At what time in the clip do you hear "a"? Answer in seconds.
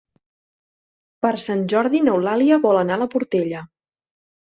3.01-3.05